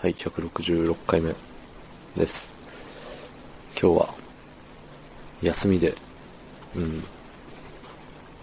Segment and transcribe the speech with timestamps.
[0.00, 1.34] はい、166回目
[2.14, 2.52] です。
[3.72, 4.14] 今日は、
[5.42, 5.92] 休みで、
[6.76, 7.02] うん。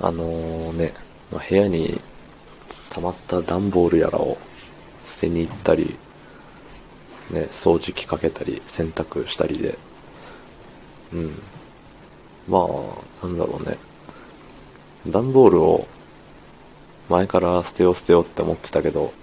[0.01, 0.93] あのーね、
[1.31, 1.97] まあ部屋に
[2.89, 4.37] 溜まった段ボールやらを
[5.05, 5.95] 捨てに行ったり、
[7.31, 9.77] ね、掃除機かけたり、洗濯したりで、
[11.13, 11.41] うん。
[12.49, 12.67] ま
[13.23, 13.77] あ、なんだろうね。
[15.07, 15.87] 段ボールを
[17.07, 19.13] 前から捨てよう捨てようって思ってたけど、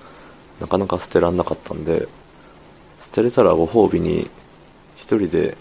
[0.61, 2.09] なかなか捨てらんなかったんで、
[3.03, 4.31] 捨てれたらご褒美に
[4.95, 5.57] 一人で、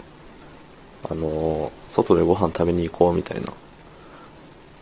[1.10, 3.52] あのー外でご飯食べに行こうみたいな、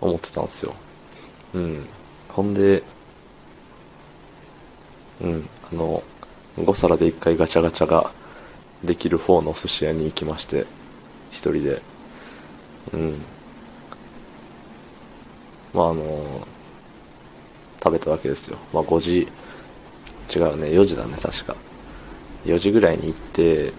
[0.01, 0.75] 思ってたんですよ。
[1.55, 1.87] うん。
[2.29, 2.85] ほんで、
[5.21, 6.03] うん、あの、
[6.59, 8.13] 5皿で1回ガチャガチャが
[8.85, 10.67] できる方の寿司屋に行きまして、
[11.31, 11.83] 一人で。
[12.93, 13.21] うん。
[15.75, 16.47] まああのー
[17.83, 18.59] 食べたわけですよ。
[18.75, 19.21] まあ5時、
[20.37, 21.57] 違うね、4時だね、確か。
[22.45, 23.73] 4時ぐらいに行って、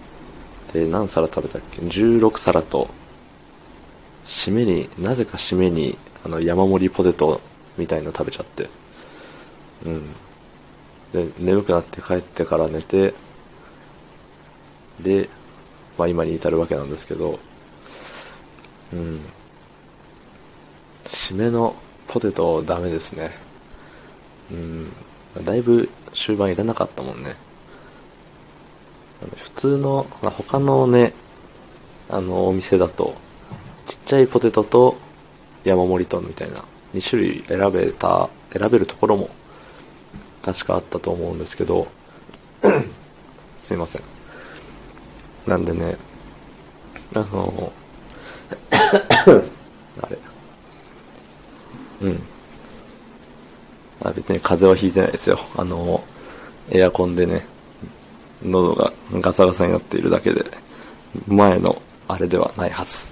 [0.73, 2.89] で、何皿食べたっけ ?16 皿と、
[4.23, 7.41] 締めに、なぜか締めに、あの、山盛りポテト
[7.77, 8.69] みたいの食べちゃって。
[9.85, 10.11] うん。
[11.11, 13.13] で、眠くなって帰ってから寝て、
[14.99, 15.29] で、
[15.97, 17.39] まあ今に至るわけなんですけど、
[18.93, 19.21] うん。
[21.05, 21.75] 締めの
[22.07, 23.31] ポテトダメですね。
[24.51, 24.91] うん。
[25.43, 27.35] だいぶ終盤いらなかったもんね。
[29.35, 31.13] 普通の、まあ他のね、
[32.09, 33.15] あの、お店だと、
[33.85, 34.97] ちっちゃいポテトと
[35.63, 39.29] 山盛りとみたいな、2種類選べた、選べるところも、
[40.43, 41.87] 確かあったと思うんですけど、
[43.59, 44.01] すいません。
[45.47, 45.97] なんでね、
[47.13, 47.71] あの、
[50.01, 50.17] あれ、
[52.01, 52.23] うん。
[54.03, 55.39] あ別に風邪はひいてないですよ。
[55.55, 56.03] あの、
[56.71, 57.45] エアコンでね、
[58.43, 60.43] 喉がガサガサになっているだけで、
[61.27, 63.07] 前のあれではないはず。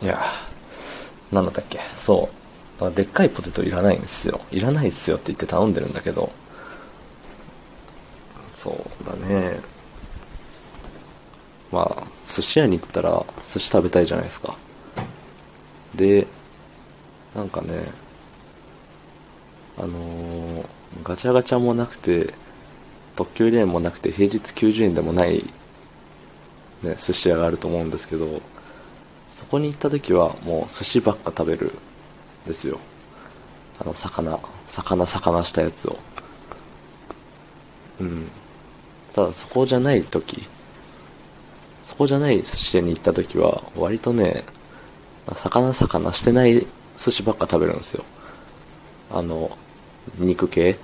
[0.00, 1.80] いやー、なんだったっけ？
[1.94, 2.28] そ
[2.80, 2.80] う。
[2.80, 4.40] だでっかいポテトいらないんですよ。
[4.50, 6.30] いらないっすよって言って頼んでるんだけど、
[8.52, 9.58] そうだね。
[11.70, 14.56] まあ、寿司屋に行ったら寿司食べたいじゃないですか。
[15.94, 16.26] で、
[17.34, 17.90] なんかね、
[19.76, 20.66] あのー
[21.04, 22.34] ガチャガチャもなくて、
[23.16, 25.44] 特急レーンもなくて、平日90円でもない、
[26.82, 28.40] ね、寿司屋があると思うんですけど、
[29.28, 31.72] そこに行った時はもう寿司ばっか食べる
[32.46, 32.78] んですよ。
[33.80, 35.98] あの、魚、魚、魚したやつを。
[38.00, 38.28] うん。
[39.14, 40.46] ただそこじゃない時、
[41.82, 44.44] そこじゃない寿司屋に行った時は、割とね、
[45.34, 46.66] 魚魚してない
[46.96, 48.04] 寿司ばっか食べるんですよ。
[49.10, 49.56] あの、
[50.18, 50.78] 肉系？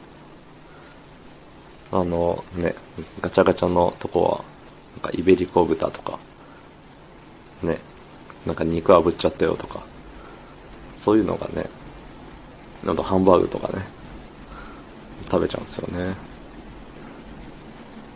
[1.93, 2.75] あのね、
[3.21, 4.45] ガチャガチャのとこは、
[5.03, 6.19] なんかイベリコ豚とか、
[7.63, 7.79] ね、
[8.45, 9.81] なんか肉炙っちゃったよとか、
[10.95, 11.69] そういうのがね、
[12.87, 13.85] あとハンバーグとかね、
[15.31, 16.17] 食べちゃうんですよね。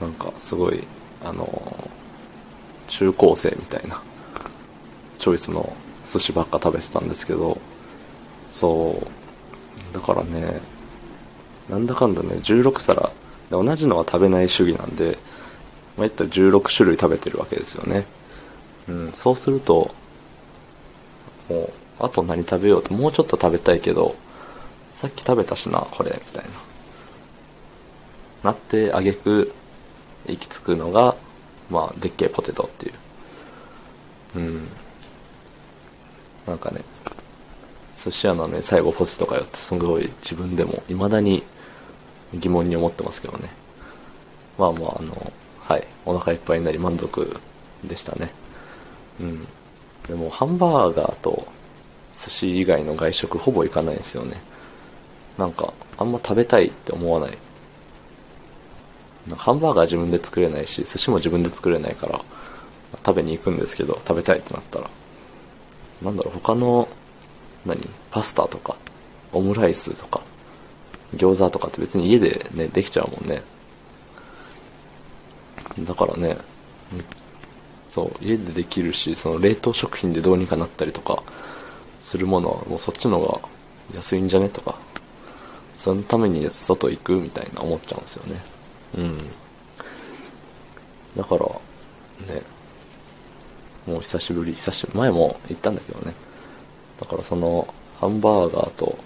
[0.00, 0.84] なんかすごい、
[1.24, 1.90] あの、
[2.88, 4.02] 中高生みたいな、
[5.18, 5.72] チョイスの
[6.04, 7.58] 寿司ばっか食べてたんですけど、
[8.50, 9.00] そ
[9.92, 10.60] う、だからね、
[11.68, 13.10] なんだかんだね、16皿、で
[13.50, 15.18] 同じのは食べない主義なんで、
[15.96, 18.06] まあ、言ったら16種類食べてるわけですよね。
[18.88, 19.94] うん、そうすると、
[21.48, 24.16] もう、あと何食べようと、もうちょっと食べたいけど、
[24.94, 26.44] さっき食べたしな、これ、みたい
[28.42, 28.50] な。
[28.50, 29.52] なって、あげく、
[30.26, 31.16] 行き着くのが、
[31.70, 32.94] まあ、でっけえポテトっていう。
[34.36, 34.68] うん。
[36.46, 36.82] なんかね、
[37.94, 41.42] 寿司屋のね、最後ポテトかよってすごい自分でも未だに
[42.34, 43.48] 疑問に思ってますけどね。
[44.58, 47.40] まあまあ、あの、はい、お腹いっぱいになり満足
[47.84, 48.30] でしたね。
[49.20, 49.46] うん。
[50.08, 51.46] でも、ハンバーガーと
[52.12, 54.40] 寿司以外の外食ほぼ行かないんですよね。
[55.36, 57.38] なんか、あんま食べたいって思わない。
[59.36, 62.20] ハンバーガー自分で作れないし、寿司も自分で作れないから、
[63.04, 64.90] 食べに行くんですけど、食べたいってなったら。
[66.02, 66.88] なんだろう、他の、
[67.66, 67.78] 何？
[68.10, 68.76] パスタとか、
[69.32, 70.22] オムライスとか、
[71.14, 73.42] 餃子とかって別に家でね、できちゃうもんね。
[75.80, 76.36] だからね、
[77.88, 81.22] そう、家でできるし、その冷凍食品でどうにかなったりとか、
[82.00, 83.40] するものはもうそっちの方が
[83.94, 84.76] 安いんじゃねとか、
[85.74, 88.42] そのために外行くみたいな思っちゃうんですよね。
[88.98, 89.18] うん。
[91.16, 91.46] だから、
[92.34, 92.42] ね、
[93.86, 96.14] もう久しぶり、久しぶり、前も行ったんだけどね。
[97.00, 98.98] だからその、ハンバーガーと、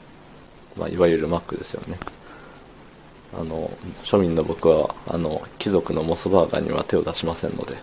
[0.77, 1.99] まあ、いわゆるマックですよね。
[3.35, 3.71] あの
[4.05, 7.75] 庶民の僕はあの貴族のモスバーガーには手を出しませんので、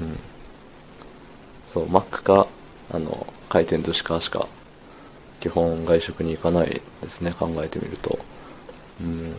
[0.00, 0.16] うん、
[1.66, 2.46] そうマックか
[2.92, 4.46] あの回転寿司かしか
[5.40, 8.18] 基本外食に行かないですね考えてみると。
[9.00, 9.34] うん。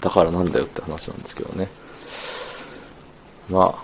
[0.00, 1.68] だからなんだよって話なんですけどね。
[3.48, 3.82] まあ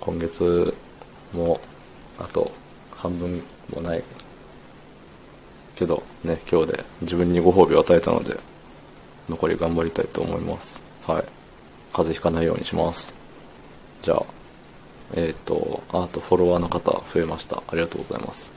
[0.00, 0.74] 今月
[1.32, 1.60] も
[2.18, 2.50] あと
[2.96, 3.42] 半分
[3.74, 4.02] もない
[5.80, 8.36] けどね今日で自分にご褒美を与えたので
[9.28, 10.82] 残り頑張りたいと思います。
[11.06, 11.24] はい。
[11.92, 13.14] 風邪ひかないようにします。
[14.02, 14.22] じゃあ
[15.14, 17.56] えっ、ー、とあとフォロワーの方増えました。
[17.56, 18.52] ありがとうございます。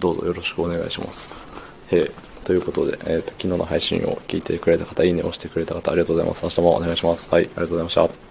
[0.00, 1.34] どうぞよろしくお願いします。
[1.90, 2.10] へえ
[2.44, 6.44] ということで、えーと、昨日の配信を聞いてくれた方いいねを押してくれた方ありがとうございます。
[6.44, 7.28] 明日もお願いします。
[7.28, 8.27] はいありがとうございました。